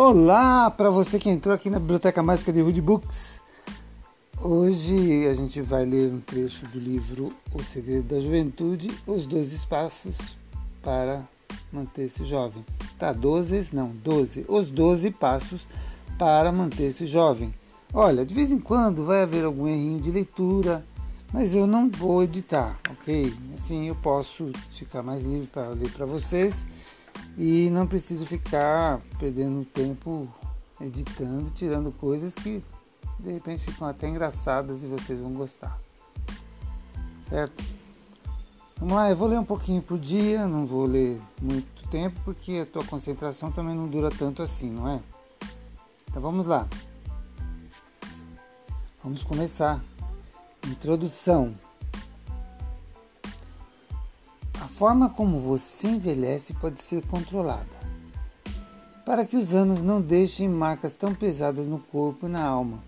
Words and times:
Olá 0.00 0.70
para 0.70 0.90
você 0.90 1.18
que 1.18 1.28
entrou 1.28 1.52
aqui 1.52 1.68
na 1.68 1.80
Biblioteca 1.80 2.22
Mágica 2.22 2.52
de 2.52 2.60
Rude 2.60 2.80
Books. 2.80 3.40
Hoje 4.40 5.26
a 5.26 5.34
gente 5.34 5.60
vai 5.60 5.84
ler 5.84 6.12
um 6.12 6.20
trecho 6.20 6.64
do 6.68 6.78
livro 6.78 7.34
O 7.52 7.64
Segredo 7.64 8.14
da 8.14 8.20
Juventude, 8.20 8.92
os 9.08 9.26
dois 9.26 9.52
espaços 9.52 10.16
para 10.84 11.26
manter-se 11.72 12.24
jovem. 12.24 12.64
Tá, 12.96 13.12
12, 13.12 13.74
não, 13.74 13.88
12. 13.88 14.44
Os 14.46 14.70
12 14.70 15.10
passos 15.10 15.66
para 16.16 16.52
manter-se 16.52 17.04
jovem. 17.04 17.52
Olha, 17.92 18.24
de 18.24 18.32
vez 18.32 18.52
em 18.52 18.60
quando 18.60 19.04
vai 19.04 19.22
haver 19.22 19.44
algum 19.44 19.66
errinho 19.66 20.00
de 20.00 20.12
leitura, 20.12 20.86
mas 21.32 21.56
eu 21.56 21.66
não 21.66 21.90
vou 21.90 22.22
editar, 22.22 22.78
ok? 22.88 23.34
Assim 23.52 23.88
eu 23.88 23.96
posso 23.96 24.52
ficar 24.70 25.02
mais 25.02 25.24
livre 25.24 25.48
para 25.48 25.70
ler 25.70 25.90
para 25.90 26.06
vocês 26.06 26.64
e 27.38 27.70
não 27.70 27.86
preciso 27.86 28.26
ficar 28.26 29.00
perdendo 29.16 29.64
tempo 29.64 30.28
editando, 30.80 31.50
tirando 31.50 31.92
coisas 31.92 32.34
que 32.34 32.62
de 33.20 33.32
repente 33.32 33.64
ficam 33.64 33.86
até 33.86 34.08
engraçadas 34.08 34.82
e 34.82 34.86
vocês 34.86 35.20
vão 35.20 35.32
gostar. 35.32 35.78
Certo? 37.20 37.62
Vamos 38.76 38.94
lá, 38.94 39.08
eu 39.08 39.16
vou 39.16 39.28
ler 39.28 39.38
um 39.38 39.44
pouquinho 39.44 39.80
por 39.80 39.98
dia, 39.98 40.46
não 40.48 40.66
vou 40.66 40.84
ler 40.84 41.20
muito 41.40 41.88
tempo 41.88 42.18
porque 42.24 42.60
a 42.62 42.66
tua 42.66 42.84
concentração 42.84 43.52
também 43.52 43.74
não 43.74 43.88
dura 43.88 44.10
tanto 44.10 44.42
assim, 44.42 44.70
não 44.70 44.88
é? 44.88 45.00
Então 46.08 46.20
vamos 46.20 46.44
lá. 46.44 46.66
Vamos 49.02 49.22
começar. 49.22 49.80
Introdução. 50.66 51.54
A 54.68 54.70
forma 54.70 55.08
como 55.08 55.40
você 55.40 55.88
envelhece 55.88 56.52
pode 56.52 56.82
ser 56.82 57.02
controlada, 57.06 57.64
para 59.02 59.24
que 59.24 59.34
os 59.34 59.54
anos 59.54 59.82
não 59.82 59.98
deixem 59.98 60.46
marcas 60.46 60.94
tão 60.94 61.14
pesadas 61.14 61.66
no 61.66 61.78
corpo 61.78 62.26
e 62.26 62.28
na 62.28 62.44
alma. 62.44 62.84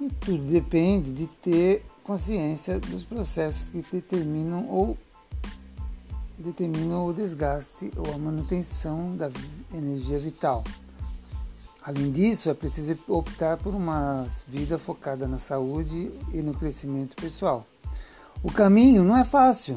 E 0.00 0.08
tudo 0.08 0.44
depende 0.44 1.12
de 1.12 1.26
ter 1.26 1.84
consciência 2.02 2.80
dos 2.80 3.04
processos 3.04 3.68
que 3.68 3.82
determinam 3.82 4.66
ou 4.66 4.96
determinam 6.38 7.06
o 7.06 7.12
desgaste 7.12 7.92
ou 7.94 8.14
a 8.14 8.18
manutenção 8.18 9.14
da 9.14 9.28
energia 9.74 10.18
vital. 10.18 10.64
Além 11.82 12.10
disso, 12.10 12.48
é 12.48 12.54
preciso 12.54 12.98
optar 13.08 13.58
por 13.58 13.74
uma 13.74 14.26
vida 14.48 14.78
focada 14.78 15.28
na 15.28 15.38
saúde 15.38 16.10
e 16.32 16.40
no 16.40 16.54
crescimento 16.54 17.14
pessoal. 17.14 17.66
O 18.44 18.50
caminho 18.50 19.04
não 19.04 19.16
é 19.16 19.22
fácil, 19.22 19.76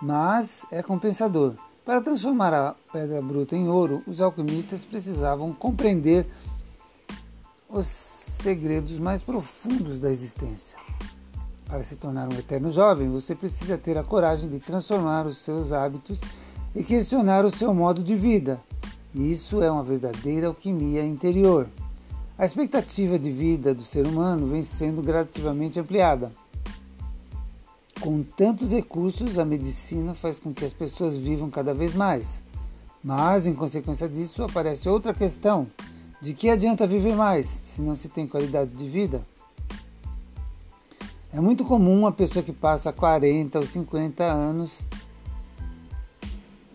mas 0.00 0.64
é 0.70 0.80
compensador. 0.80 1.54
Para 1.84 2.00
transformar 2.00 2.54
a 2.54 2.76
pedra 2.92 3.20
bruta 3.20 3.56
em 3.56 3.68
ouro, 3.68 4.00
os 4.06 4.20
alquimistas 4.20 4.84
precisavam 4.84 5.52
compreender 5.52 6.24
os 7.68 7.88
segredos 7.88 8.96
mais 8.96 9.22
profundos 9.22 9.98
da 9.98 10.08
existência. 10.08 10.78
Para 11.66 11.82
se 11.82 11.96
tornar 11.96 12.32
um 12.32 12.38
eterno 12.38 12.70
jovem, 12.70 13.08
você 13.08 13.34
precisa 13.34 13.76
ter 13.76 13.98
a 13.98 14.04
coragem 14.04 14.48
de 14.48 14.60
transformar 14.60 15.26
os 15.26 15.38
seus 15.38 15.72
hábitos 15.72 16.20
e 16.76 16.84
questionar 16.84 17.44
o 17.44 17.50
seu 17.50 17.74
modo 17.74 18.04
de 18.04 18.14
vida. 18.14 18.60
Isso 19.12 19.60
é 19.62 19.70
uma 19.70 19.82
verdadeira 19.82 20.46
alquimia 20.46 21.04
interior. 21.04 21.66
A 22.38 22.44
expectativa 22.44 23.18
de 23.18 23.32
vida 23.32 23.74
do 23.74 23.82
ser 23.82 24.06
humano 24.06 24.46
vem 24.46 24.62
sendo 24.62 25.02
gradativamente 25.02 25.80
ampliada. 25.80 26.30
Com 28.00 28.22
tantos 28.22 28.72
recursos, 28.72 29.38
a 29.38 29.44
medicina 29.44 30.14
faz 30.14 30.38
com 30.38 30.54
que 30.54 30.64
as 30.64 30.72
pessoas 30.72 31.18
vivam 31.18 31.50
cada 31.50 31.74
vez 31.74 31.94
mais. 31.94 32.42
Mas, 33.04 33.46
em 33.46 33.52
consequência 33.52 34.08
disso, 34.08 34.42
aparece 34.42 34.88
outra 34.88 35.12
questão: 35.12 35.66
de 36.18 36.32
que 36.32 36.48
adianta 36.48 36.86
viver 36.86 37.14
mais 37.14 37.46
se 37.46 37.82
não 37.82 37.94
se 37.94 38.08
tem 38.08 38.26
qualidade 38.26 38.70
de 38.70 38.86
vida? 38.86 39.20
É 41.30 41.40
muito 41.40 41.62
comum 41.62 41.98
uma 41.98 42.10
pessoa 42.10 42.42
que 42.42 42.52
passa 42.52 42.90
40 42.90 43.58
ou 43.58 43.66
50 43.66 44.24
anos, 44.24 44.80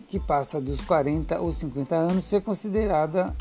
que 0.06 0.20
passa 0.20 0.60
dos 0.60 0.80
40 0.80 1.40
ou 1.40 1.52
50 1.52 1.94
anos, 1.94 2.24
ser 2.24 2.40
considerada 2.40 3.34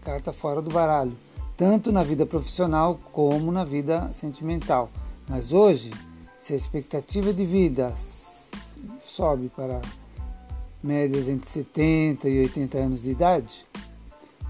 carta 0.00 0.32
fora 0.32 0.62
do 0.62 0.70
baralho, 0.70 1.16
tanto 1.56 1.90
na 1.90 2.04
vida 2.04 2.24
profissional 2.24 3.00
como 3.12 3.50
na 3.50 3.64
vida 3.64 4.08
sentimental. 4.12 4.88
Mas 5.28 5.52
hoje, 5.52 5.90
se 6.38 6.52
a 6.52 6.56
expectativa 6.56 7.32
de 7.32 7.44
vida 7.44 7.92
sobe 9.04 9.50
para 9.54 9.80
médias 10.82 11.28
entre 11.28 11.48
70 11.48 12.28
e 12.28 12.40
80 12.40 12.78
anos 12.78 13.02
de 13.02 13.10
idade, 13.10 13.66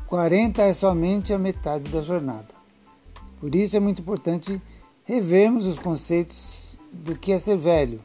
40 0.06 0.62
é 0.62 0.72
somente 0.72 1.32
a 1.32 1.38
metade 1.38 1.90
da 1.90 2.00
jornada. 2.00 2.48
Por 3.40 3.54
isso 3.54 3.76
é 3.76 3.80
muito 3.80 4.02
importante 4.02 4.60
revermos 5.04 5.66
os 5.66 5.78
conceitos 5.78 6.76
do 6.92 7.16
que 7.16 7.32
é 7.32 7.38
ser 7.38 7.56
velho. 7.56 8.00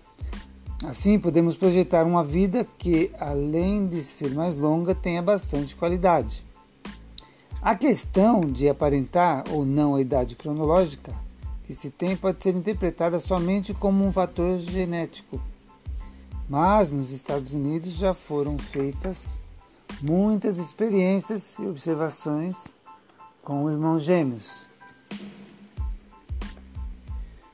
Assim 0.86 1.20
podemos 1.20 1.56
projetar 1.56 2.06
uma 2.06 2.24
vida 2.24 2.68
que, 2.78 3.12
além 3.20 3.88
de 3.88 4.04
ser 4.04 4.34
mais 4.34 4.56
longa, 4.56 4.96
tenha 4.96 5.22
bastante 5.22 5.76
qualidade. 5.76 6.44
A 7.62 7.76
questão 7.76 8.42
de 8.42 8.68
aparentar 8.68 9.44
ou 9.52 9.64
não 9.64 9.96
a 9.96 10.02
idade 10.02 10.36
cronológica 10.36 11.14
que 11.64 11.74
se 11.74 11.90
tem 11.90 12.16
pode 12.16 12.42
ser 12.44 12.56
interpretada 12.56 13.20
somente 13.20 13.74
como 13.74 14.06
um 14.06 14.12
fator 14.12 14.60
genético. 14.60 15.42
Mas 16.50 16.92
nos 16.92 17.12
Estados 17.12 17.54
Unidos 17.54 17.92
já 17.92 18.14
foram 18.14 18.58
feitas 18.58 19.40
muitas 20.02 20.58
experiências 20.58 21.58
e 21.60 21.66
observações 21.66 22.76
com 23.44 23.70
irmãos 23.70 24.04
gêmeos 24.04 24.72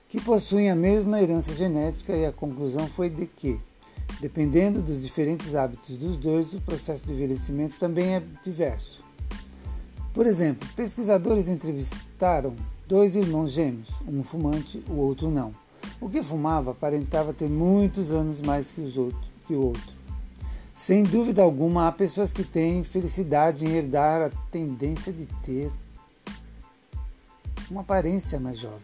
que 0.10 0.22
possuem 0.22 0.72
a 0.72 0.76
mesma 0.76 1.22
herança 1.22 1.54
genética 1.54 2.16
e 2.16 2.26
a 2.26 2.32
conclusão 2.32 2.88
foi 2.88 3.10
de 3.10 3.26
que, 3.26 3.60
dependendo 4.22 4.82
dos 4.82 5.04
diferentes 5.04 5.54
hábitos 5.54 5.98
dos 5.98 6.18
dois, 6.18 6.54
o 6.54 6.62
processo 6.62 7.06
de 7.06 7.12
envelhecimento 7.12 7.78
também 7.78 8.16
é 8.16 8.24
diverso. 8.44 9.04
Por 10.14 10.26
exemplo, 10.26 10.68
pesquisadores 10.76 11.48
entrevistaram 11.48 12.56
dois 12.88 13.16
irmãos 13.16 13.52
gêmeos, 13.52 13.90
um 14.08 14.24
fumante, 14.24 14.84
o 14.90 14.94
outro 14.94 15.30
não. 15.30 15.52
O 16.00 16.10
que 16.10 16.22
fumava 16.22 16.72
aparentava 16.72 17.34
ter 17.34 17.50
muitos 17.50 18.12
anos 18.12 18.42
mais 18.42 18.72
que, 18.72 18.82
os 18.82 18.98
outros, 18.98 19.30
que 19.46 19.54
o 19.54 19.66
outro. 19.68 19.98
Sem 20.74 21.04
dúvida 21.04 21.42
alguma, 21.42 21.88
há 21.88 21.92
pessoas 21.92 22.32
que 22.32 22.44
têm 22.44 22.84
felicidade 22.84 23.66
em 23.66 23.72
herdar 23.72 24.22
a 24.22 24.30
tendência 24.52 25.12
de 25.12 25.26
ter 25.44 25.72
uma 27.70 27.82
aparência 27.82 28.40
mais 28.40 28.60
jovem. 28.60 28.80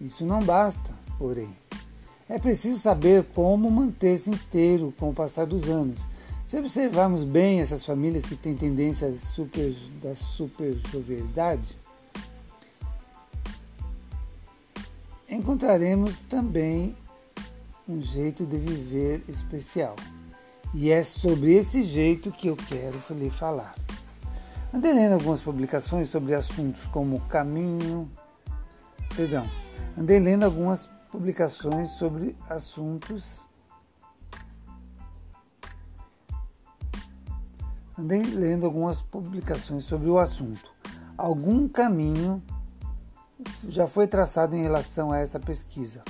Isso 0.00 0.24
não 0.24 0.40
basta, 0.40 0.90
porém. 1.18 1.50
É 2.28 2.38
preciso 2.38 2.78
saber 2.78 3.24
como 3.34 3.70
manter-se 3.70 4.30
inteiro 4.30 4.94
com 4.98 5.10
o 5.10 5.14
passar 5.14 5.46
dos 5.46 5.68
anos. 5.68 6.06
Se 6.46 6.58
observarmos 6.58 7.24
bem 7.24 7.60
essas 7.60 7.84
famílias 7.84 8.24
que 8.24 8.36
têm 8.36 8.54
tendência 8.54 9.12
super, 9.18 9.72
da 10.00 10.14
super 10.14 10.76
jovialidade, 10.92 11.76
encontraremos 15.30 16.22
também 16.22 16.96
um 17.88 18.00
jeito 18.00 18.44
de 18.44 18.58
viver 18.58 19.24
especial. 19.28 19.94
E 20.74 20.90
é 20.90 21.02
sobre 21.02 21.54
esse 21.54 21.82
jeito 21.82 22.30
que 22.30 22.48
eu 22.48 22.56
quero 22.56 22.98
lhe 23.10 23.30
falar. 23.30 23.74
Andei 24.72 24.92
lendo 24.92 25.14
algumas 25.14 25.40
publicações 25.40 26.08
sobre 26.08 26.34
assuntos 26.34 26.86
como 26.88 27.20
caminho. 27.22 28.10
Perdão. 29.16 29.46
Andei 29.98 30.18
lendo 30.20 30.44
algumas 30.44 30.86
publicações 31.10 31.90
sobre 31.90 32.36
assuntos. 32.48 33.48
Andei 37.98 38.22
lendo 38.22 38.64
algumas 38.64 39.00
publicações 39.00 39.84
sobre 39.84 40.08
o 40.08 40.18
assunto. 40.18 40.70
Algum 41.18 41.68
caminho 41.68 42.42
já 43.68 43.86
foi 43.86 44.06
traçado 44.06 44.54
em 44.54 44.62
relação 44.62 45.12
a 45.12 45.18
essa 45.18 45.38
pesquisa. 45.38 46.02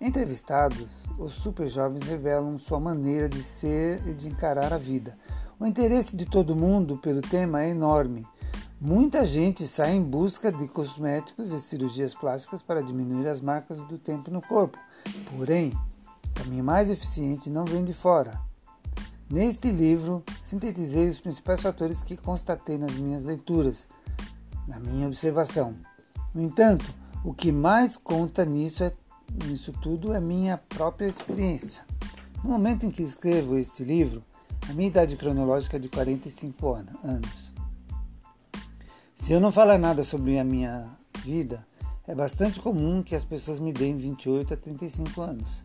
Entrevistados, 0.00 0.88
os 1.18 1.32
super 1.32 1.68
jovens 1.68 2.02
revelam 2.02 2.58
sua 2.58 2.80
maneira 2.80 3.28
de 3.28 3.42
ser 3.42 4.06
e 4.06 4.12
de 4.12 4.28
encarar 4.28 4.72
a 4.72 4.78
vida. 4.78 5.16
O 5.58 5.66
interesse 5.66 6.16
de 6.16 6.26
todo 6.26 6.56
mundo 6.56 6.98
pelo 6.98 7.22
tema 7.22 7.62
é 7.62 7.70
enorme. 7.70 8.26
Muita 8.80 9.24
gente 9.24 9.66
sai 9.66 9.94
em 9.94 10.02
busca 10.02 10.52
de 10.52 10.68
cosméticos 10.68 11.52
e 11.52 11.58
cirurgias 11.58 12.12
plásticas 12.12 12.60
para 12.60 12.82
diminuir 12.82 13.28
as 13.28 13.40
marcas 13.40 13.78
do 13.78 13.96
tempo 13.96 14.30
no 14.30 14.42
corpo. 14.42 14.78
Porém, 15.34 15.72
o 16.28 16.32
caminho 16.34 16.64
mais 16.64 16.90
eficiente 16.90 17.48
não 17.48 17.64
vem 17.64 17.84
de 17.84 17.92
fora. 17.92 18.40
Neste 19.30 19.70
livro, 19.70 20.22
sintetizei 20.42 21.08
os 21.08 21.18
principais 21.18 21.62
fatores 21.62 22.02
que 22.02 22.16
constatei 22.16 22.76
nas 22.76 22.94
minhas 22.96 23.24
leituras, 23.24 23.86
na 24.68 24.78
minha 24.78 25.06
observação. 25.06 25.74
No 26.34 26.42
entanto, 26.42 26.84
o 27.24 27.32
que 27.32 27.52
mais 27.52 27.96
conta 27.96 28.44
nisso, 28.44 28.82
é, 28.82 28.92
nisso 29.46 29.72
tudo 29.72 30.12
é 30.12 30.20
minha 30.20 30.58
própria 30.58 31.06
experiência. 31.06 31.84
No 32.42 32.50
momento 32.50 32.84
em 32.84 32.90
que 32.90 33.02
escrevo 33.02 33.56
este 33.56 33.84
livro, 33.84 34.22
A 34.68 34.72
minha 34.72 34.88
idade 34.88 35.14
cronológica 35.16 35.76
é 35.76 35.78
de 35.78 35.90
45 35.90 36.74
anos. 37.04 37.52
Se 39.14 39.32
eu 39.32 39.38
não 39.38 39.52
falar 39.52 39.78
nada 39.78 40.02
sobre 40.02 40.38
a 40.38 40.44
minha 40.44 40.88
vida, 41.18 41.66
é 42.06 42.14
bastante 42.14 42.60
comum 42.60 43.02
que 43.02 43.14
as 43.14 43.24
pessoas 43.24 43.58
me 43.58 43.74
deem 43.74 43.94
28 43.94 44.54
a 44.54 44.56
35 44.56 45.20
anos. 45.20 45.64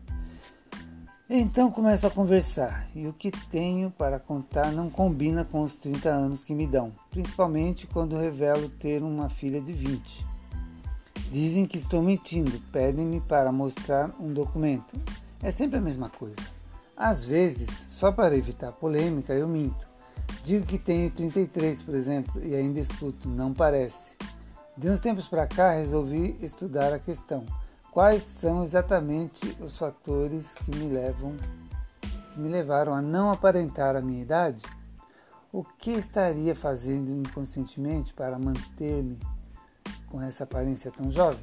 Então 1.30 1.70
começo 1.70 2.06
a 2.06 2.10
conversar 2.10 2.90
e 2.94 3.06
o 3.06 3.12
que 3.12 3.30
tenho 3.30 3.90
para 3.90 4.18
contar 4.18 4.70
não 4.72 4.90
combina 4.90 5.44
com 5.44 5.62
os 5.62 5.76
30 5.76 6.10
anos 6.10 6.44
que 6.44 6.54
me 6.54 6.66
dão, 6.66 6.92
principalmente 7.08 7.86
quando 7.86 8.16
revelo 8.16 8.68
ter 8.68 9.02
uma 9.02 9.30
filha 9.30 9.60
de 9.62 9.72
20. 9.72 10.26
Dizem 11.30 11.64
que 11.64 11.76
estou 11.76 12.02
mentindo, 12.02 12.60
pedem-me 12.72 13.20
para 13.20 13.52
mostrar 13.52 14.10
um 14.18 14.34
documento. 14.34 15.00
É 15.40 15.52
sempre 15.52 15.78
a 15.78 15.80
mesma 15.80 16.08
coisa. 16.08 16.42
Às 16.96 17.24
vezes, 17.24 17.86
só 17.88 18.10
para 18.10 18.36
evitar 18.36 18.72
polêmica, 18.72 19.32
eu 19.32 19.46
minto. 19.46 19.88
Digo 20.42 20.66
que 20.66 20.76
tenho 20.76 21.08
33, 21.08 21.82
por 21.82 21.94
exemplo, 21.94 22.44
e 22.44 22.52
ainda 22.56 22.80
escuto, 22.80 23.28
não 23.28 23.54
parece. 23.54 24.16
De 24.76 24.88
uns 24.90 25.00
tempos 25.00 25.28
para 25.28 25.46
cá, 25.46 25.70
resolvi 25.70 26.36
estudar 26.42 26.92
a 26.92 26.98
questão. 26.98 27.46
Quais 27.92 28.24
são 28.24 28.64
exatamente 28.64 29.56
os 29.60 29.78
fatores 29.78 30.54
que 30.54 30.76
me 30.76 30.92
levam 30.92 31.36
que 32.32 32.40
me 32.40 32.48
levaram 32.48 32.92
a 32.92 33.00
não 33.00 33.30
aparentar 33.30 33.94
a 33.94 34.02
minha 34.02 34.22
idade? 34.22 34.62
O 35.52 35.62
que 35.62 35.92
estaria 35.92 36.56
fazendo 36.56 37.08
inconscientemente 37.12 38.12
para 38.12 38.36
manter-me 38.36 39.16
com 40.10 40.20
essa 40.20 40.44
aparência 40.44 40.90
tão 40.90 41.10
jovem? 41.10 41.40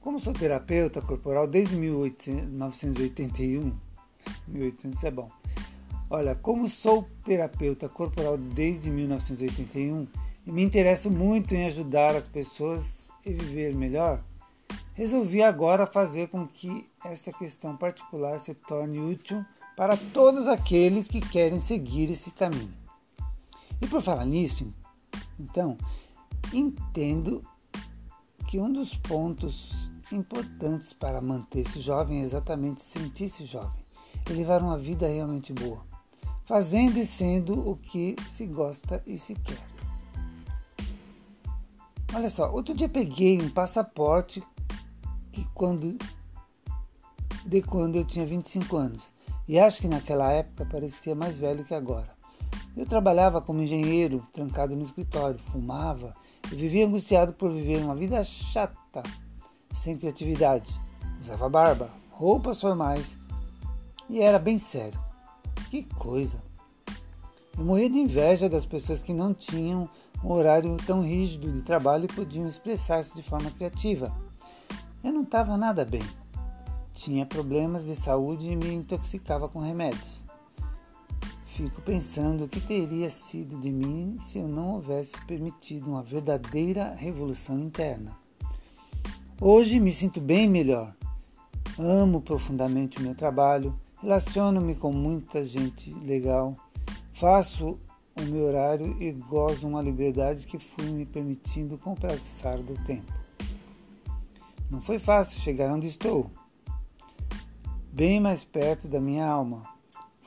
Como 0.00 0.20
sou 0.20 0.32
terapeuta 0.32 1.02
corporal 1.02 1.48
desde 1.48 1.74
1981, 1.74 3.76
1800 4.46 5.04
é 5.04 5.10
bom. 5.10 5.28
Olha, 6.08 6.34
como 6.34 6.68
sou 6.68 7.08
terapeuta 7.24 7.88
corporal 7.88 8.38
desde 8.38 8.90
1981 8.90 10.06
e 10.46 10.52
me 10.52 10.62
interesso 10.62 11.10
muito 11.10 11.54
em 11.54 11.66
ajudar 11.66 12.14
as 12.14 12.28
pessoas 12.28 13.10
a 13.26 13.28
viver 13.28 13.74
melhor, 13.74 14.22
resolvi 14.94 15.42
agora 15.42 15.86
fazer 15.86 16.28
com 16.28 16.46
que 16.46 16.88
esta 17.04 17.32
questão 17.32 17.76
particular 17.76 18.38
se 18.38 18.54
torne 18.54 18.98
útil 18.98 19.44
para 19.76 19.96
todos 19.96 20.48
aqueles 20.48 21.08
que 21.08 21.20
querem 21.20 21.60
seguir 21.60 22.10
esse 22.10 22.30
caminho. 22.30 22.72
E 23.80 23.86
por 23.86 24.00
falar 24.00 24.24
nisso, 24.24 24.72
então, 25.38 25.76
entendo 26.52 27.42
que 28.46 28.58
um 28.58 28.72
dos 28.72 28.94
pontos 28.94 29.90
importantes 30.10 30.92
para 30.92 31.20
manter-se 31.20 31.80
jovem 31.80 32.20
é 32.20 32.22
exatamente 32.22 32.82
sentir-se 32.82 33.44
jovem 33.44 33.84
e 34.28 34.32
levar 34.32 34.62
uma 34.62 34.78
vida 34.78 35.06
realmente 35.06 35.52
boa, 35.52 35.84
fazendo 36.44 36.98
e 36.98 37.04
sendo 37.04 37.68
o 37.68 37.76
que 37.76 38.16
se 38.28 38.46
gosta 38.46 39.02
e 39.06 39.18
se 39.18 39.34
quer. 39.34 39.66
Olha 42.14 42.30
só, 42.30 42.50
outro 42.50 42.74
dia 42.74 42.88
peguei 42.88 43.40
um 43.40 43.50
passaporte 43.50 44.42
que 45.30 45.44
quando 45.54 45.98
de 47.48 47.62
quando 47.62 47.96
eu 47.96 48.04
tinha 48.04 48.26
25 48.26 48.76
anos. 48.76 49.12
E 49.46 49.58
acho 49.58 49.80
que 49.80 49.88
naquela 49.88 50.30
época 50.30 50.66
parecia 50.66 51.14
mais 51.14 51.38
velho 51.38 51.64
que 51.64 51.74
agora. 51.74 52.10
Eu 52.76 52.84
trabalhava 52.84 53.40
como 53.40 53.62
engenheiro, 53.62 54.22
trancado 54.32 54.76
no 54.76 54.82
escritório, 54.82 55.38
fumava 55.38 56.14
e 56.50 56.56
vivia 56.56 56.86
angustiado 56.86 57.32
por 57.32 57.52
viver 57.52 57.78
uma 57.82 57.94
vida 57.94 58.22
chata, 58.24 59.02
sem 59.72 59.96
criatividade. 59.96 60.72
Usava 61.20 61.48
barba, 61.48 61.90
roupas 62.10 62.60
formais 62.60 63.18
e 64.08 64.20
era 64.20 64.38
bem 64.38 64.58
sério. 64.58 64.98
Que 65.70 65.82
coisa! 65.82 66.42
Eu 67.56 67.64
morria 67.64 67.90
de 67.90 67.98
inveja 67.98 68.48
das 68.48 68.64
pessoas 68.64 69.02
que 69.02 69.12
não 69.12 69.34
tinham 69.34 69.88
um 70.22 70.30
horário 70.30 70.76
tão 70.86 71.02
rígido 71.02 71.52
de 71.52 71.62
trabalho 71.62 72.04
e 72.04 72.14
podiam 72.14 72.46
expressar-se 72.46 73.14
de 73.14 73.22
forma 73.22 73.50
criativa. 73.50 74.12
Eu 75.02 75.12
não 75.12 75.22
estava 75.22 75.56
nada 75.56 75.84
bem. 75.84 76.02
Tinha 76.94 77.26
problemas 77.26 77.84
de 77.84 77.94
saúde 77.94 78.50
e 78.50 78.56
me 78.56 78.72
intoxicava 78.72 79.48
com 79.48 79.60
remédios. 79.60 80.17
Fico 81.58 81.82
pensando 81.82 82.44
o 82.44 82.48
que 82.48 82.60
teria 82.60 83.10
sido 83.10 83.58
de 83.58 83.68
mim 83.68 84.14
se 84.16 84.38
eu 84.38 84.46
não 84.46 84.74
houvesse 84.74 85.20
permitido 85.22 85.90
uma 85.90 86.04
verdadeira 86.04 86.94
revolução 86.94 87.58
interna. 87.58 88.16
Hoje 89.40 89.80
me 89.80 89.90
sinto 89.90 90.20
bem 90.20 90.48
melhor. 90.48 90.94
Amo 91.76 92.22
profundamente 92.22 92.98
o 92.98 93.02
meu 93.02 93.12
trabalho, 93.12 93.76
relaciono-me 94.00 94.76
com 94.76 94.92
muita 94.92 95.44
gente 95.44 95.92
legal, 95.94 96.54
faço 97.12 97.76
o 98.16 98.22
meu 98.22 98.44
horário 98.44 98.96
e 99.02 99.10
gozo 99.10 99.66
uma 99.66 99.82
liberdade 99.82 100.46
que 100.46 100.60
fui 100.60 100.86
me 100.90 101.04
permitindo 101.04 101.76
com 101.76 101.90
o 101.90 102.00
passar 102.00 102.58
do 102.58 102.74
tempo. 102.84 103.12
Não 104.70 104.80
foi 104.80 105.00
fácil 105.00 105.40
chegar 105.40 105.74
onde 105.74 105.88
estou, 105.88 106.30
bem 107.92 108.20
mais 108.20 108.44
perto 108.44 108.86
da 108.86 109.00
minha 109.00 109.26
alma. 109.26 109.76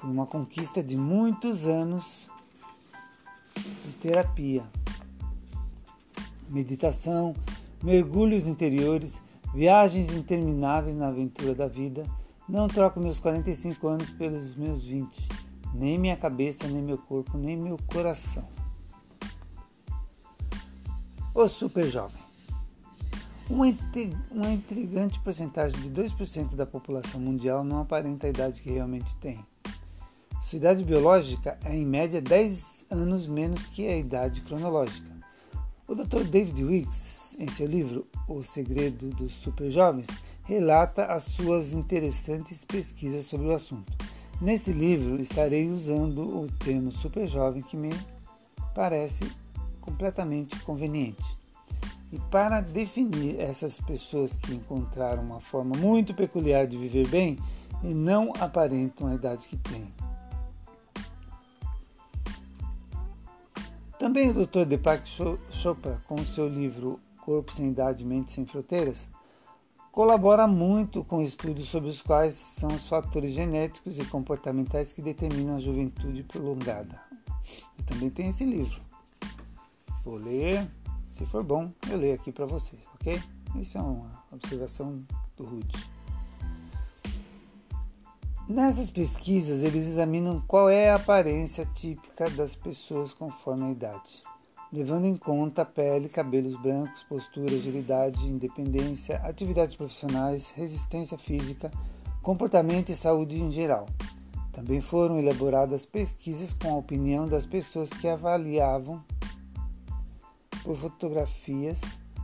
Foi 0.02 0.10
uma 0.10 0.26
conquista 0.26 0.82
de 0.82 0.98
muitos 0.98 1.68
anos 1.68 2.28
de 3.86 3.94
terapia, 4.02 4.64
meditação, 6.50 7.36
mergulhos 7.84 8.48
interiores, 8.48 9.22
viagens 9.54 10.12
intermináveis 10.12 10.96
na 10.96 11.10
aventura 11.10 11.54
da 11.54 11.68
vida. 11.68 12.04
Não 12.50 12.68
troco 12.68 13.00
meus 13.00 13.20
45 13.20 13.88
anos 13.88 14.10
pelos 14.10 14.56
meus 14.56 14.84
20, 14.84 15.30
nem 15.76 16.00
minha 16.00 16.18
cabeça, 16.18 16.68
nem 16.68 16.82
meu 16.82 16.98
corpo, 16.98 17.38
nem 17.38 17.56
meu 17.56 17.78
coração. 17.86 18.50
O 21.36 21.48
super 21.48 21.86
jovem. 21.86 22.20
Uma, 23.48 23.68
intrigante 24.52 25.20
porcentagem 25.20 25.80
de 25.80 25.90
2% 25.92 26.56
da 26.56 26.66
população 26.66 27.22
mundial 27.22 27.64
não 27.64 27.82
aparenta 27.82 28.26
a 28.26 28.32
idade 28.32 28.62
que 28.62 28.72
realmente 28.72 29.16
tem. 29.18 29.46
Sua 30.52 30.58
idade 30.58 30.84
biológica 30.84 31.58
é 31.64 31.74
em 31.74 31.86
média 31.86 32.22
10 32.22 32.88
anos 32.90 33.26
menos 33.26 33.68
que 33.68 33.88
a 33.88 33.96
idade 33.96 34.42
cronológica. 34.42 35.10
O 35.88 35.96
Dr. 35.96 36.26
David 36.26 36.62
Wicks, 36.62 37.38
em 37.40 37.48
seu 37.48 37.66
livro 37.66 38.06
O 38.28 38.44
Segredo 38.44 39.12
dos 39.12 39.32
Superjovens, 39.32 40.10
relata 40.44 41.06
as 41.06 41.24
suas 41.24 41.72
interessantes 41.72 42.66
pesquisas 42.66 43.24
sobre 43.24 43.48
o 43.48 43.54
assunto. 43.54 43.94
Nesse 44.42 44.74
livro 44.74 45.22
estarei 45.22 45.70
usando 45.70 46.20
o 46.20 46.52
termo 46.52 46.92
superjovem 46.92 47.62
que 47.62 47.78
me 47.78 47.92
parece 48.76 49.32
completamente 49.80 50.60
conveniente. 50.64 51.38
E 52.12 52.20
para 52.30 52.60
definir 52.60 53.40
essas 53.40 53.80
pessoas 53.80 54.36
que 54.36 54.54
encontraram 54.54 55.24
uma 55.24 55.40
forma 55.40 55.78
muito 55.78 56.14
peculiar 56.14 56.68
de 56.68 56.76
viver 56.76 57.08
bem 57.08 57.40
e 57.82 57.94
não 57.94 58.34
aparentam 58.38 59.08
a 59.08 59.16
idade 59.16 59.48
que 59.48 59.56
têm. 59.56 60.01
Também 64.02 64.32
o 64.32 64.34
Dr. 64.34 64.66
Deepak 64.66 65.08
Chopra, 65.52 66.02
com 66.08 66.18
seu 66.26 66.48
livro 66.50 67.00
Corpo 67.24 67.54
sem 67.54 67.68
Idade, 67.70 68.04
Mente 68.04 68.32
sem 68.32 68.48
Fronteiras, 68.48 69.08
colabora 69.92 70.48
muito 70.48 71.04
com 71.04 71.22
estudos 71.22 71.68
sobre 71.68 71.88
os 71.88 72.02
quais 72.02 72.34
são 72.34 72.70
os 72.70 72.90
fatores 72.90 73.32
genéticos 73.32 74.00
e 74.00 74.06
comportamentais 74.06 74.92
que 74.92 75.04
determinam 75.04 75.56
a 75.56 75.60
juventude 75.60 76.24
prolongada. 76.24 77.00
E 77.78 77.84
também 77.84 78.10
tem 78.10 78.30
esse 78.30 78.44
livro. 78.44 78.82
Vou 80.04 80.16
ler 80.16 80.68
se 81.12 81.24
for 81.28 81.44
bom, 81.44 81.72
eu 81.88 81.96
leio 81.96 82.16
aqui 82.16 82.32
para 82.32 82.48
vocês, 82.48 82.82
ok? 82.96 83.22
Isso 83.58 83.78
é 83.78 83.82
uma 83.82 84.10
observação 84.32 85.06
do 85.38 85.44
Rude. 85.44 85.91
Nessas 88.54 88.92
pesquisas, 88.92 89.64
eles 89.64 89.88
examinam 89.88 90.44
qual 90.46 90.70
é 90.70 90.90
a 90.90 90.96
aparência 90.96 91.66
típica 91.74 92.30
das 92.32 92.54
pessoas 92.54 93.14
conforme 93.14 93.64
a 93.64 93.72
idade, 93.72 94.22
levando 94.74 95.06
em 95.06 95.16
conta 95.16 95.64
pele, 95.64 96.10
cabelos 96.10 96.62
brancos, 96.62 97.02
postura, 97.04 97.56
agilidade, 97.56 98.28
independência, 98.28 99.22
atividades 99.24 99.74
profissionais, 99.74 100.52
resistência 100.54 101.18
física, 101.18 101.72
comportamento 102.22 102.90
e 102.90 102.96
saúde 102.96 103.42
em 103.42 103.50
geral. 103.50 103.86
Também 104.52 104.82
foram 104.82 105.18
elaboradas 105.18 105.86
pesquisas 105.86 106.52
com 106.52 106.74
a 106.74 106.78
opinião 106.78 107.30
das 107.30 107.46
pessoas 107.46 107.90
que 107.90 108.06
avaliavam 108.06 109.02
por 110.62 110.76
fotografias 110.76 111.80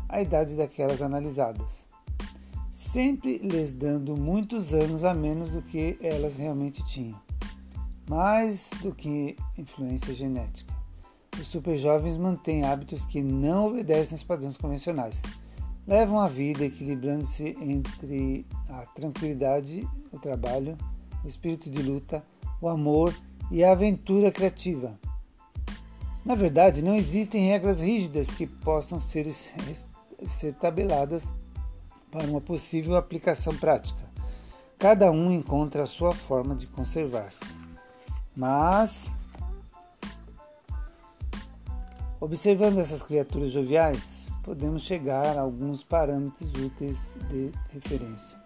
a 0.10 0.22
idade 0.22 0.58
daquelas 0.58 1.02
analisadas, 1.02 1.87
sempre 2.78 3.40
lhes 3.40 3.74
dando 3.74 4.16
muitos 4.16 4.72
anos 4.72 5.04
a 5.04 5.12
menos 5.12 5.50
do 5.50 5.64
que 5.64 5.98
elas 6.00 6.38
realmente 6.38 6.86
tinham, 6.86 7.20
mais 8.08 8.70
do 8.84 8.94
que 8.94 9.36
influência 9.58 10.14
genética. 10.14 10.72
Os 11.42 11.48
superjovens 11.48 12.18
mantêm 12.18 12.66
hábitos 12.66 13.04
que 13.04 13.20
não 13.20 13.70
obedecem 13.70 14.14
aos 14.14 14.24
padrões 14.24 14.58
convencionais. 14.58 15.24
Levam 15.88 16.20
a 16.20 16.28
vida 16.28 16.66
equilibrando-se 16.66 17.58
entre 17.60 18.46
a 18.70 18.86
tranquilidade, 18.86 19.82
o 20.12 20.20
trabalho, 20.20 20.78
o 21.24 21.28
espírito 21.28 21.72
de 21.72 21.82
luta, 21.82 22.24
o 22.62 22.70
amor 22.70 23.12
e 23.50 23.64
a 23.64 23.72
aventura 23.72 24.32
criativa. 24.32 25.00
Na 26.24 26.36
verdade, 26.36 26.84
não 26.84 26.96
existem 26.96 27.48
regras 27.48 27.82
rígidas 27.82 28.30
que 28.30 28.46
possam 28.46 29.00
ser, 29.00 29.26
ser 29.34 30.54
tabeladas 30.54 31.32
para 32.12 32.26
uma 32.26 32.42
possível 32.42 32.96
aplicação 32.96 33.56
prática. 33.56 34.02
Cada 34.78 35.12
um 35.12 35.32
encontra 35.32 35.84
a 35.84 35.88
sua 35.88 36.12
forma 36.12 36.56
de 36.56 36.68
conservar-se. 36.68 37.46
Mas, 38.36 39.12
observando 42.20 42.78
essas 42.78 43.02
criaturas 43.02 43.52
joviais, 43.52 44.30
podemos 44.44 44.84
chegar 44.84 45.38
a 45.38 45.42
alguns 45.42 45.84
parâmetros 45.84 46.54
úteis 46.54 47.18
de 47.30 47.52
referência. 47.70 48.38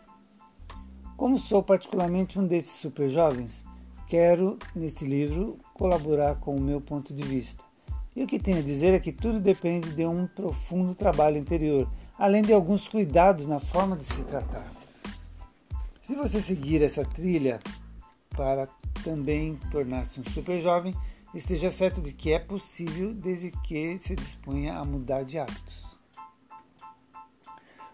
Como 1.18 1.38
sou 1.38 1.62
particularmente 1.62 2.40
um 2.40 2.48
desses 2.48 2.72
super 2.72 3.08
jovens, 3.08 3.64
quero, 4.08 4.58
nesse 4.76 5.06
livro, 5.06 5.60
colaborar 5.74 6.36
com 6.36 6.56
o 6.56 6.62
meu 6.62 6.82
ponto 6.82 7.14
de 7.14 7.22
vista. 7.22 7.64
E 8.16 8.24
o 8.24 8.28
que 8.28 8.40
tenho 8.40 8.60
a 8.60 8.64
dizer 8.64 8.94
é 8.94 9.00
que 9.00 9.12
tudo 9.12 9.40
depende 9.40 9.94
de 9.94 10.06
um 10.06 10.26
profundo 10.26 10.96
trabalho 10.96 11.38
interior, 11.38 11.88
além 12.22 12.44
de 12.44 12.54
alguns 12.54 12.88
cuidados 12.88 13.48
na 13.48 13.58
forma 13.58 13.98
de 13.98 14.04
se 14.04 14.24
tratar. 14.26 14.72
Se 16.06 16.14
você 16.14 16.40
seguir 16.40 16.84
essa 16.84 17.04
trilha 17.04 17.60
para 18.30 18.68
também 19.04 19.56
tornar-se 19.72 20.20
um 20.20 20.24
super 20.26 20.62
jovem, 20.62 20.94
esteja 21.34 21.72
certo 21.72 22.00
de 22.00 22.14
que 22.14 22.32
é 22.32 22.38
possível 22.38 23.12
desde 23.12 23.50
que 23.50 23.98
se 23.98 24.14
disponha 24.14 24.76
a 24.76 24.86
mudar 24.86 25.24
de 25.24 25.40
hábitos. 25.40 25.98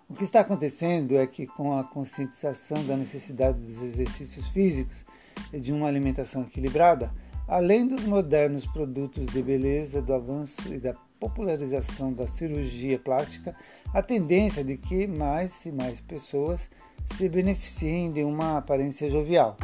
O 0.10 0.14
que 0.14 0.26
está 0.26 0.42
acontecendo 0.42 1.16
é 1.16 1.26
que, 1.26 1.48
com 1.48 1.80
a 1.80 1.86
conscientização 1.86 2.86
da 2.86 2.98
necessidade 2.98 3.58
dos 3.58 3.82
exercícios 3.82 4.50
físicos 4.50 5.06
e 5.54 5.60
de 5.60 5.72
uma 5.72 5.88
alimentação 5.88 6.42
equilibrada, 6.42 7.14
Além 7.48 7.88
dos 7.88 8.04
modernos 8.04 8.66
produtos 8.66 9.28
de 9.28 9.42
beleza, 9.42 10.02
do 10.02 10.14
avanço 10.14 10.74
e 10.74 10.78
da 10.78 10.94
popularização 11.20 12.14
da 12.14 12.28
cirurgia 12.28 13.00
plástica, 13.00 13.56
a 13.94 14.02
tendência 14.02 14.64
de 14.64 14.78
que 14.78 15.08
mais 15.08 15.66
e 15.66 15.72
mais 15.72 16.00
pessoas 16.00 16.70
se 17.14 17.28
beneficiem 17.30 18.12
de 18.12 18.24
uma 18.24 18.58
aparência 18.58 19.10
jovial. 19.10 19.58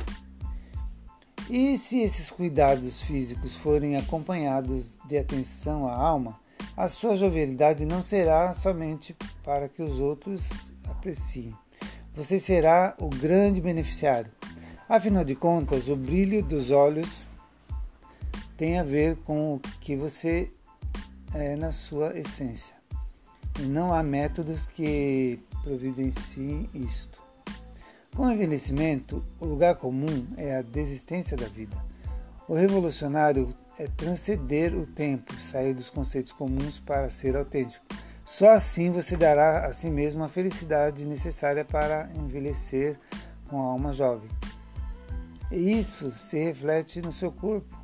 E 1.49 1.77
se 1.77 1.99
esses 1.99 2.31
cuidados 2.31 3.01
físicos 3.01 3.55
forem 3.55 3.97
acompanhados 3.97 4.97
de 5.05 5.17
atenção 5.17 5.87
à 5.87 5.95
alma, 5.95 6.39
a 6.75 6.87
sua 6.87 7.15
jovialidade 7.15 7.85
não 7.85 8.01
será 8.01 8.53
somente 8.53 9.15
para 9.43 9.67
que 9.67 9.81
os 9.81 9.99
outros 9.99 10.73
apreciem. 10.89 11.53
Você 12.15 12.39
será 12.39 12.95
o 12.99 13.09
grande 13.09 13.59
beneficiário. 13.59 14.31
Afinal 14.87 15.23
de 15.23 15.35
contas, 15.35 15.89
o 15.89 15.95
brilho 15.95 16.43
dos 16.43 16.71
olhos 16.71 17.27
tem 18.55 18.79
a 18.79 18.83
ver 18.83 19.17
com 19.17 19.55
o 19.55 19.59
que 19.81 19.95
você 19.95 20.51
é 21.33 21.55
na 21.55 21.71
sua 21.71 22.17
essência. 22.17 22.75
Não 23.61 23.93
há 23.93 24.01
métodos 24.01 24.67
que 24.67 25.39
providenciem 25.63 26.69
isto. 26.73 27.21
Com 28.15 28.27
o 28.27 28.31
envelhecimento, 28.31 29.23
o 29.39 29.45
lugar 29.45 29.75
comum 29.75 30.27
é 30.37 30.57
a 30.57 30.61
desistência 30.61 31.35
da 31.35 31.47
vida. 31.47 31.75
O 32.47 32.53
revolucionário 32.53 33.55
é 33.79 33.87
transcender 33.87 34.75
o 34.75 34.85
tempo, 34.85 35.33
sair 35.41 35.73
dos 35.73 35.89
conceitos 35.89 36.31
comuns 36.31 36.77
para 36.77 37.09
ser 37.09 37.35
autêntico. 37.35 37.85
Só 38.25 38.51
assim 38.51 38.91
você 38.91 39.17
dará 39.17 39.65
a 39.65 39.73
si 39.73 39.89
mesmo 39.89 40.23
a 40.23 40.27
felicidade 40.27 41.05
necessária 41.05 41.65
para 41.65 42.09
envelhecer 42.15 42.97
com 43.49 43.61
a 43.61 43.71
alma 43.71 43.91
jovem. 43.91 44.29
E 45.51 45.79
isso 45.79 46.11
se 46.11 46.37
reflete 46.37 47.01
no 47.01 47.11
seu 47.11 47.31
corpo 47.31 47.82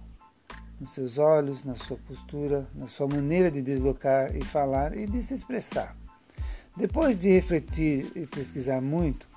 nos 0.79 0.91
seus 0.91 1.17
olhos, 1.17 1.63
na 1.63 1.75
sua 1.75 1.97
postura, 1.97 2.67
na 2.73 2.87
sua 2.87 3.07
maneira 3.07 3.51
de 3.51 3.61
deslocar 3.61 4.35
e 4.35 4.43
falar 4.43 4.95
e 4.95 5.05
de 5.05 5.21
se 5.21 5.33
expressar. 5.33 5.95
Depois 6.75 7.19
de 7.19 7.29
refletir 7.29 8.11
e 8.15 8.25
pesquisar 8.25 8.81
muito, 8.81 9.27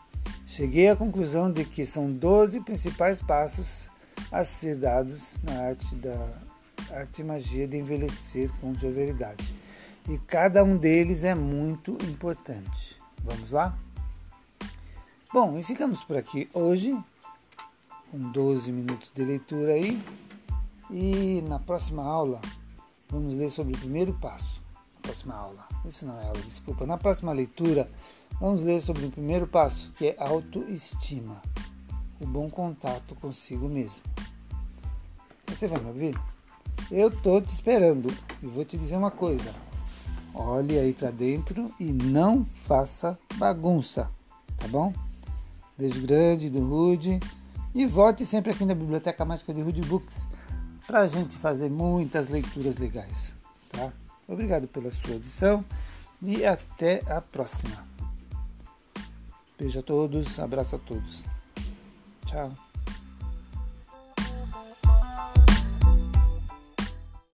cheguei 0.46 0.88
à 0.88 0.96
conclusão 0.96 1.50
de 1.50 1.64
que 1.64 1.84
são 1.84 2.10
12 2.10 2.60
principais 2.60 3.20
passos 3.20 3.90
a 4.30 4.44
ser 4.44 4.76
dados 4.76 5.36
na 5.42 5.68
arte 5.68 5.94
da 5.96 6.28
arte 6.90 7.22
e 7.22 7.24
magia 7.24 7.66
de 7.66 7.76
envelhecer 7.76 8.50
com 8.60 8.74
jovialidade. 8.74 9.54
E 10.08 10.18
cada 10.18 10.62
um 10.62 10.76
deles 10.76 11.24
é 11.24 11.34
muito 11.34 11.92
importante. 12.08 13.00
Vamos 13.24 13.52
lá? 13.52 13.76
Bom, 15.32 15.58
e 15.58 15.62
ficamos 15.62 16.04
por 16.04 16.16
aqui 16.16 16.48
hoje, 16.52 16.96
com 18.10 18.18
12 18.32 18.70
minutos 18.70 19.10
de 19.14 19.24
leitura 19.24 19.72
aí. 19.72 19.98
E 20.92 21.42
na 21.48 21.58
próxima 21.58 22.04
aula 22.04 22.38
vamos 23.08 23.34
ler 23.34 23.48
sobre 23.48 23.74
o 23.74 23.78
primeiro 23.78 24.12
passo. 24.12 24.62
próxima 25.00 25.34
aula, 25.34 25.66
isso 25.86 26.04
não 26.04 26.20
é 26.20 26.26
aula, 26.26 26.40
desculpa. 26.42 26.86
Na 26.86 26.98
próxima 26.98 27.32
leitura 27.32 27.90
vamos 28.38 28.62
ler 28.62 28.78
sobre 28.78 29.06
o 29.06 29.10
primeiro 29.10 29.46
passo, 29.46 29.90
que 29.92 30.08
é 30.08 30.16
autoestima, 30.18 31.40
o 32.20 32.26
bom 32.26 32.50
contato 32.50 33.14
consigo 33.14 33.70
mesmo. 33.70 34.02
Você 35.46 35.66
vai 35.66 35.80
me 35.80 35.88
ouvir? 35.88 36.20
Eu 36.90 37.10
tô 37.10 37.40
te 37.40 37.48
esperando 37.48 38.14
e 38.42 38.46
vou 38.46 38.64
te 38.64 38.76
dizer 38.76 38.96
uma 38.96 39.10
coisa. 39.10 39.50
Olhe 40.34 40.78
aí 40.78 40.92
para 40.92 41.10
dentro 41.10 41.72
e 41.80 41.84
não 41.84 42.44
faça 42.64 43.18
bagunça, 43.36 44.10
tá 44.58 44.68
bom? 44.68 44.92
Beijo 45.78 46.02
grande 46.02 46.50
do 46.50 46.60
Rude 46.60 47.18
e 47.74 47.86
volte 47.86 48.26
sempre 48.26 48.50
aqui 48.50 48.66
na 48.66 48.74
Biblioteca 48.74 49.24
Mágica 49.24 49.54
de 49.54 49.62
Rude 49.62 49.80
Books 49.82 50.28
para 50.86 51.00
a 51.00 51.06
gente 51.06 51.36
fazer 51.36 51.70
muitas 51.70 52.28
leituras 52.28 52.78
legais. 52.78 53.34
Tá? 53.70 53.92
Obrigado 54.28 54.66
pela 54.68 54.90
sua 54.90 55.14
audição 55.14 55.64
e 56.20 56.44
até 56.44 57.02
a 57.10 57.20
próxima. 57.20 57.84
Beijo 59.58 59.80
a 59.80 59.82
todos, 59.82 60.38
abraço 60.38 60.76
a 60.76 60.78
todos. 60.78 61.24
Tchau. 62.26 62.52